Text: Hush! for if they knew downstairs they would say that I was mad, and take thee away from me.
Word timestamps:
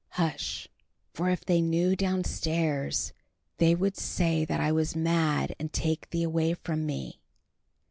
Hush! 0.13 0.67
for 1.13 1.29
if 1.29 1.45
they 1.45 1.61
knew 1.61 1.95
downstairs 1.95 3.13
they 3.57 3.75
would 3.75 3.95
say 3.95 4.43
that 4.45 4.59
I 4.59 4.71
was 4.71 4.95
mad, 4.95 5.55
and 5.59 5.71
take 5.71 6.09
thee 6.09 6.23
away 6.23 6.55
from 6.55 6.87
me. 6.87 7.21